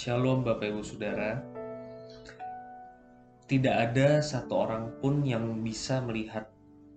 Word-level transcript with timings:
Shalom 0.00 0.40
Bapak 0.48 0.64
Ibu 0.64 0.80
Saudara. 0.80 1.44
Tidak 3.44 3.76
ada 3.76 4.24
satu 4.24 4.64
orang 4.64 4.96
pun 4.96 5.20
yang 5.28 5.60
bisa 5.60 6.00
melihat 6.00 6.48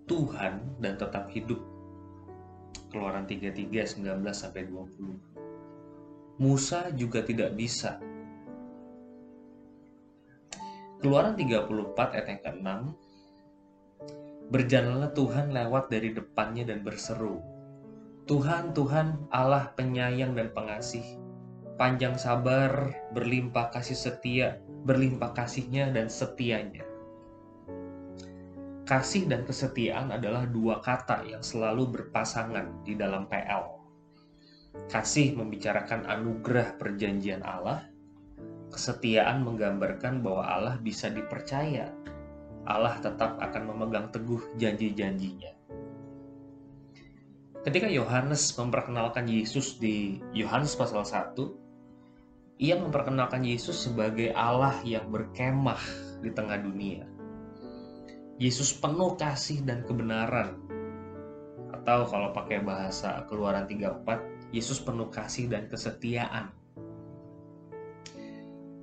Tuhan 0.08 0.80
dan 0.80 0.96
tetap 0.96 1.28
hidup. 1.28 1.60
Keluaran 2.88 3.28
33 3.28 4.00
19 4.00 4.08
sampai 4.32 4.72
20. 4.72 6.40
Musa 6.40 6.96
juga 6.96 7.28
tidak 7.28 7.52
bisa. 7.60 8.00
Keluaran 11.04 11.36
34 11.36 12.16
ayat 12.16 12.28
yang 12.32 12.40
ke-6 12.40 12.70
Berjalanlah 14.48 15.12
Tuhan 15.12 15.52
lewat 15.52 15.92
dari 15.92 16.16
depannya 16.16 16.72
dan 16.72 16.80
berseru, 16.88 17.44
Tuhan, 18.32 18.72
Tuhan, 18.72 19.28
Allah 19.28 19.76
penyayang 19.76 20.40
dan 20.40 20.56
pengasih, 20.56 21.04
panjang 21.84 22.16
sabar, 22.16 22.96
berlimpah 23.12 23.68
kasih 23.76 24.00
setia, 24.00 24.56
berlimpah 24.88 25.36
kasihnya 25.36 25.92
dan 25.92 26.08
setianya. 26.08 26.88
Kasih 28.88 29.28
dan 29.28 29.44
kesetiaan 29.44 30.16
adalah 30.16 30.48
dua 30.48 30.80
kata 30.80 31.28
yang 31.28 31.44
selalu 31.44 31.92
berpasangan 31.92 32.88
di 32.88 32.96
dalam 32.96 33.28
PL. 33.28 33.84
Kasih 34.88 35.36
membicarakan 35.36 36.08
anugerah 36.08 36.80
perjanjian 36.80 37.44
Allah, 37.44 37.84
kesetiaan 38.72 39.44
menggambarkan 39.44 40.24
bahwa 40.24 40.48
Allah 40.48 40.76
bisa 40.80 41.12
dipercaya. 41.12 41.92
Allah 42.64 42.96
tetap 43.04 43.44
akan 43.44 43.76
memegang 43.76 44.08
teguh 44.08 44.40
janji-janjinya. 44.56 45.52
Ketika 47.68 47.92
Yohanes 47.92 48.56
memperkenalkan 48.56 49.28
Yesus 49.28 49.84
di 49.84 50.24
Yohanes 50.32 50.80
pasal 50.80 51.04
1, 51.04 51.63
ia 52.62 52.78
memperkenalkan 52.78 53.42
Yesus 53.42 53.90
sebagai 53.90 54.30
Allah 54.38 54.78
yang 54.86 55.10
berkemah 55.10 55.82
di 56.22 56.30
tengah 56.30 56.62
dunia. 56.62 57.06
Yesus 58.38 58.74
penuh 58.74 59.18
kasih 59.18 59.66
dan 59.66 59.86
kebenaran. 59.86 60.58
Atau 61.74 62.08
kalau 62.08 62.30
pakai 62.32 62.62
bahasa 62.62 63.26
Keluaran 63.30 63.66
34, 63.66 64.54
Yesus 64.54 64.78
penuh 64.82 65.10
kasih 65.10 65.50
dan 65.50 65.66
kesetiaan. 65.70 66.54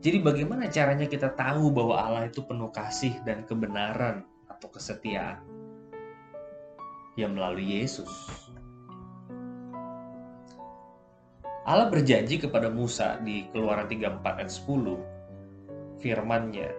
Jadi 0.00 0.16
bagaimana 0.24 0.72
caranya 0.72 1.04
kita 1.04 1.36
tahu 1.36 1.70
bahwa 1.70 2.00
Allah 2.00 2.24
itu 2.26 2.40
penuh 2.40 2.72
kasih 2.72 3.20
dan 3.22 3.44
kebenaran 3.44 4.24
atau 4.48 4.68
kesetiaan? 4.72 5.44
Ya 7.20 7.28
melalui 7.28 7.84
Yesus. 7.84 8.08
Allah 11.60 11.92
berjanji 11.92 12.40
kepada 12.40 12.72
Musa 12.72 13.20
di 13.20 13.44
Keluaran 13.52 13.84
34 13.84 14.24
ayat 14.24 14.48
10, 14.48 16.00
firman-Nya, 16.00 16.72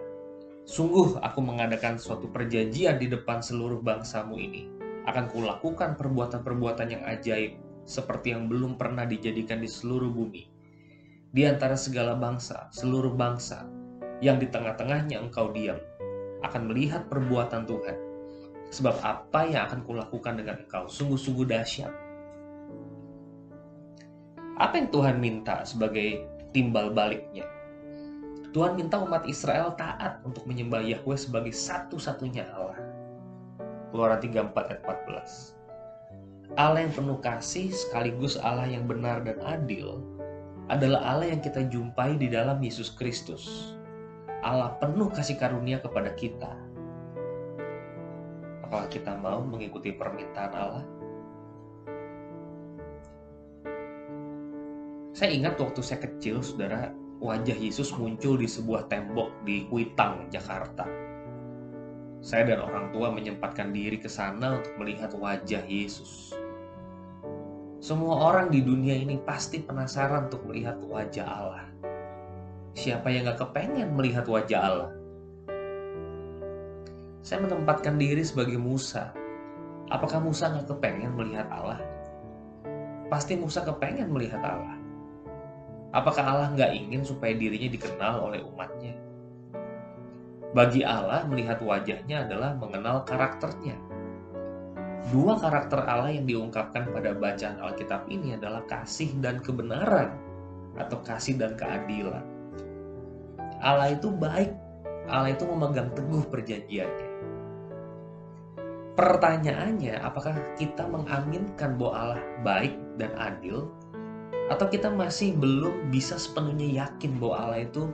Sungguh 0.66 1.22
aku 1.22 1.38
mengadakan 1.38 2.02
suatu 2.02 2.26
perjanjian 2.30 2.98
di 2.98 3.06
depan 3.06 3.38
seluruh 3.42 3.78
bangsamu 3.78 4.38
ini. 4.38 4.66
Akan 5.06 5.30
kulakukan 5.30 5.94
perbuatan-perbuatan 5.98 6.98
yang 6.98 7.02
ajaib, 7.06 7.58
seperti 7.86 8.34
yang 8.34 8.46
belum 8.50 8.74
pernah 8.74 9.06
dijadikan 9.06 9.62
di 9.62 9.70
seluruh 9.70 10.10
bumi. 10.10 10.46
Di 11.30 11.42
antara 11.46 11.78
segala 11.78 12.18
bangsa, 12.18 12.70
seluruh 12.74 13.14
bangsa, 13.14 13.66
yang 14.18 14.38
di 14.38 14.50
tengah-tengahnya 14.50 15.18
engkau 15.18 15.50
diam, 15.50 15.78
akan 16.42 16.62
melihat 16.70 17.06
perbuatan 17.06 17.66
Tuhan. 17.66 17.96
Sebab 18.70 18.98
apa 19.02 19.46
yang 19.46 19.66
akan 19.70 19.86
kulakukan 19.86 20.42
dengan 20.42 20.62
engkau 20.62 20.90
sungguh-sungguh 20.90 21.46
dahsyat 21.46 22.11
apa 24.60 24.76
yang 24.76 24.88
Tuhan 24.92 25.16
minta 25.16 25.64
sebagai 25.64 26.28
timbal 26.52 26.92
baliknya? 26.92 27.48
Tuhan 28.52 28.76
minta 28.76 29.00
umat 29.00 29.24
Israel 29.24 29.72
taat 29.80 30.20
untuk 30.28 30.44
menyembah 30.44 30.84
Yahweh 30.84 31.16
sebagai 31.16 31.56
satu-satunya 31.56 32.44
Allah. 32.52 32.76
Keluaran 33.88 34.20
34 34.20 34.52
ayat 34.52 34.80
14. 34.84 35.56
Allah 36.60 36.84
yang 36.84 36.92
penuh 36.92 37.16
kasih 37.24 37.72
sekaligus 37.72 38.36
Allah 38.36 38.68
yang 38.68 38.84
benar 38.84 39.24
dan 39.24 39.40
adil 39.40 40.04
adalah 40.68 41.00
Allah 41.16 41.32
yang 41.32 41.40
kita 41.40 41.64
jumpai 41.72 42.20
di 42.20 42.28
dalam 42.28 42.60
Yesus 42.60 42.92
Kristus. 42.92 43.72
Allah 44.44 44.76
penuh 44.76 45.08
kasih 45.08 45.40
karunia 45.40 45.80
kepada 45.80 46.12
kita. 46.12 46.52
Apakah 48.68 48.88
kita 48.92 49.16
mau 49.16 49.40
mengikuti 49.40 49.96
permintaan 49.96 50.52
Allah? 50.52 50.84
Saya 55.22 55.38
ingat 55.38 55.54
waktu 55.54 55.86
saya 55.86 56.02
kecil, 56.02 56.42
saudara, 56.42 56.90
wajah 57.22 57.54
Yesus 57.54 57.94
muncul 57.94 58.42
di 58.42 58.50
sebuah 58.50 58.90
tembok 58.90 59.46
di 59.46 59.70
Kuitang, 59.70 60.26
Jakarta. 60.34 60.82
Saya 62.18 62.50
dan 62.50 62.66
orang 62.66 62.90
tua 62.90 63.06
menyempatkan 63.14 63.70
diri 63.70 64.02
ke 64.02 64.10
sana 64.10 64.58
untuk 64.58 64.74
melihat 64.82 65.14
wajah 65.14 65.62
Yesus. 65.62 66.34
Semua 67.78 68.34
orang 68.34 68.50
di 68.50 68.66
dunia 68.66 68.98
ini 68.98 69.14
pasti 69.22 69.62
penasaran 69.62 70.26
untuk 70.26 70.42
melihat 70.50 70.82
wajah 70.82 71.26
Allah. 71.30 71.70
Siapa 72.74 73.06
yang 73.14 73.30
gak 73.30 73.46
kepengen 73.46 73.94
melihat 73.94 74.26
wajah 74.26 74.58
Allah? 74.58 74.90
Saya 77.22 77.46
menempatkan 77.46 77.94
diri 77.94 78.26
sebagai 78.26 78.58
Musa. 78.58 79.14
Apakah 79.86 80.18
Musa 80.18 80.50
gak 80.50 80.66
kepengen 80.66 81.14
melihat 81.14 81.46
Allah? 81.46 81.78
Pasti 83.06 83.38
Musa 83.38 83.62
kepengen 83.62 84.10
melihat 84.10 84.42
Allah. 84.42 84.81
Apakah 85.92 86.24
Allah 86.24 86.48
nggak 86.56 86.72
ingin 86.72 87.04
supaya 87.04 87.36
dirinya 87.36 87.68
dikenal 87.68 88.24
oleh 88.24 88.40
umatnya? 88.40 88.96
Bagi 90.56 90.84
Allah, 90.84 91.24
melihat 91.28 91.60
wajahnya 91.60 92.28
adalah 92.28 92.56
mengenal 92.56 93.04
karakternya. 93.04 93.76
Dua 95.12 95.36
karakter 95.36 95.84
Allah 95.84 96.12
yang 96.12 96.24
diungkapkan 96.24 96.88
pada 96.92 97.12
bacaan 97.12 97.60
Alkitab 97.60 98.08
ini 98.08 98.36
adalah 98.36 98.64
kasih 98.64 99.12
dan 99.20 99.44
kebenaran, 99.44 100.16
atau 100.80 100.96
kasih 101.04 101.36
dan 101.36 101.56
keadilan. 101.60 102.24
Allah 103.60 103.92
itu 103.92 104.08
baik, 104.08 104.52
Allah 105.12 105.36
itu 105.36 105.44
memegang 105.44 105.92
teguh 105.92 106.24
perjanjiannya. 106.32 107.10
Pertanyaannya, 108.92 110.04
apakah 110.04 110.36
kita 110.56 110.84
mengaminkan 110.84 111.80
bahwa 111.80 111.92
Allah 111.96 112.22
baik 112.44 112.76
dan 113.00 113.12
adil 113.16 113.72
atau 114.52 114.68
kita 114.68 114.92
masih 114.92 115.32
belum 115.32 115.88
bisa 115.88 116.20
sepenuhnya 116.20 116.84
yakin 116.84 117.16
bahwa 117.16 117.36
Allah 117.40 117.64
itu 117.64 117.88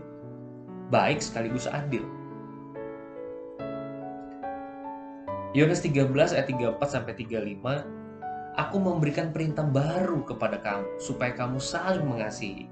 baik 0.90 1.22
sekaligus 1.22 1.70
adil. 1.70 2.02
Yohanes 5.54 5.80
13 5.80 6.10
ayat 6.34 6.46
34 6.50 6.82
sampai 6.82 7.14
35 7.14 7.98
Aku 8.58 8.82
memberikan 8.82 9.30
perintah 9.30 9.62
baru 9.62 10.26
kepada 10.26 10.58
kamu 10.58 10.98
supaya 10.98 11.30
kamu 11.30 11.62
saling 11.62 12.02
mengasihi. 12.02 12.66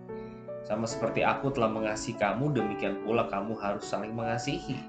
Sama 0.67 0.83
seperti 0.83 1.23
aku 1.23 1.55
telah 1.55 1.71
mengasihi 1.71 2.19
kamu, 2.19 2.59
demikian 2.59 3.07
pula 3.07 3.31
kamu 3.31 3.55
harus 3.55 3.87
saling 3.87 4.11
mengasihi. 4.11 4.83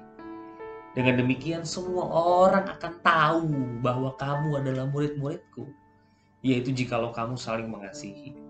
Dengan 0.98 1.22
demikian 1.22 1.62
semua 1.62 2.02
orang 2.10 2.66
akan 2.66 2.92
tahu 3.06 3.46
bahwa 3.78 4.10
kamu 4.18 4.58
adalah 4.58 4.90
murid-muridku, 4.90 5.70
yaitu 6.42 6.74
jikalau 6.74 7.14
kamu 7.14 7.38
saling 7.38 7.70
mengasihi. 7.70 8.47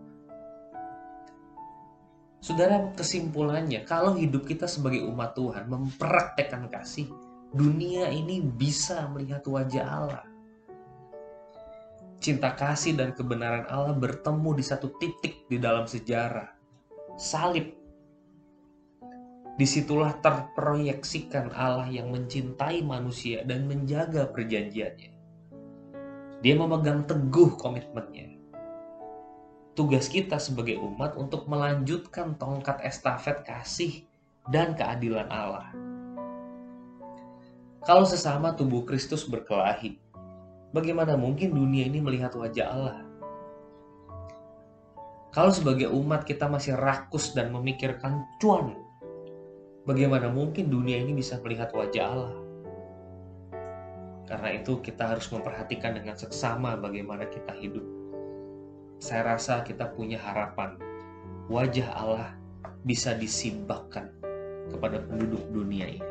Saudara, 2.38 2.94
kesimpulannya, 2.94 3.82
kalau 3.82 4.14
hidup 4.14 4.46
kita 4.46 4.70
sebagai 4.70 5.02
umat 5.10 5.34
Tuhan 5.34 5.66
mempraktekkan 5.66 6.70
kasih, 6.70 7.10
dunia 7.50 8.14
ini 8.14 8.38
bisa 8.38 9.10
melihat 9.10 9.42
wajah 9.42 9.82
Allah. 9.82 10.24
Cinta 12.22 12.54
kasih 12.54 12.94
dan 12.94 13.10
kebenaran 13.14 13.66
Allah 13.66 13.94
bertemu 13.94 14.54
di 14.54 14.62
satu 14.62 14.94
titik 15.02 15.50
di 15.50 15.58
dalam 15.58 15.90
sejarah. 15.90 16.54
Salib. 17.18 17.74
Di 19.58 19.66
situlah 19.66 20.14
terproyeksikan 20.22 21.50
Allah 21.50 21.90
yang 21.90 22.14
mencintai 22.14 22.86
manusia 22.86 23.42
dan 23.42 23.66
menjaga 23.66 24.30
perjanjiannya. 24.30 25.10
Dia 26.38 26.54
memegang 26.54 27.02
teguh 27.02 27.58
komitmennya 27.58 28.27
tugas 29.78 30.10
kita 30.10 30.42
sebagai 30.42 30.74
umat 30.82 31.14
untuk 31.14 31.46
melanjutkan 31.46 32.34
tongkat 32.34 32.82
estafet 32.82 33.46
kasih 33.46 34.02
dan 34.50 34.74
keadilan 34.74 35.30
Allah. 35.30 35.70
Kalau 37.86 38.02
sesama 38.02 38.58
tubuh 38.58 38.82
Kristus 38.82 39.22
berkelahi, 39.22 39.94
bagaimana 40.74 41.14
mungkin 41.14 41.54
dunia 41.54 41.86
ini 41.86 42.02
melihat 42.02 42.34
wajah 42.34 42.66
Allah? 42.66 42.98
Kalau 45.30 45.54
sebagai 45.54 45.86
umat 45.94 46.26
kita 46.26 46.50
masih 46.50 46.74
rakus 46.74 47.30
dan 47.38 47.54
memikirkan 47.54 48.26
cuan, 48.42 48.74
bagaimana 49.86 50.26
mungkin 50.26 50.74
dunia 50.74 50.98
ini 50.98 51.14
bisa 51.14 51.38
melihat 51.38 51.70
wajah 51.70 52.02
Allah? 52.02 52.34
Karena 54.26 54.58
itu 54.58 54.82
kita 54.82 55.14
harus 55.14 55.30
memperhatikan 55.30 55.94
dengan 55.94 56.18
seksama 56.18 56.74
bagaimana 56.74 57.30
kita 57.30 57.54
hidup 57.54 57.97
saya 58.98 59.34
rasa 59.34 59.62
kita 59.62 59.94
punya 59.94 60.18
harapan 60.18 60.74
wajah 61.48 61.88
Allah 61.94 62.30
bisa 62.82 63.14
disibakkan 63.14 64.10
kepada 64.68 65.00
penduduk 65.00 65.42
dunia 65.48 65.86
ini. 65.88 66.08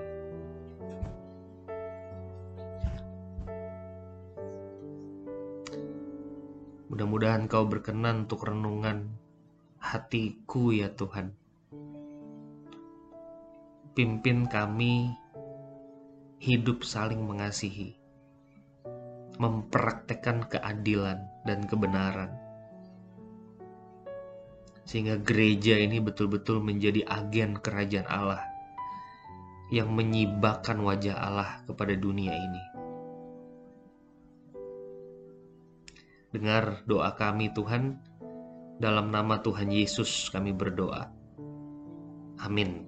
Mudah-mudahan 6.87 7.45
kau 7.45 7.69
berkenan 7.69 8.25
untuk 8.25 8.49
renungan 8.49 9.13
hatiku 9.77 10.73
ya 10.73 10.89
Tuhan. 10.89 11.35
Pimpin 13.93 14.49
kami 14.49 15.13
hidup 16.41 16.81
saling 16.81 17.21
mengasihi, 17.21 17.97
mempraktekkan 19.37 20.49
keadilan 20.49 21.21
dan 21.45 21.65
kebenaran. 21.69 22.46
Sehingga 24.87 25.19
gereja 25.19 25.75
ini 25.75 25.99
betul-betul 25.99 26.63
menjadi 26.63 27.03
agen 27.03 27.59
kerajaan 27.59 28.07
Allah 28.07 28.39
yang 29.67 29.91
menyibakkan 29.91 30.79
wajah 30.79 31.19
Allah 31.19 31.49
kepada 31.67 31.91
dunia 31.99 32.31
ini. 32.31 32.63
Dengar 36.31 36.87
doa 36.87 37.11
kami 37.19 37.51
Tuhan, 37.51 37.99
dalam 38.79 39.11
nama 39.11 39.43
Tuhan 39.43 39.67
Yesus 39.67 40.31
kami 40.31 40.55
berdoa. 40.55 41.11
Amin. 42.39 42.86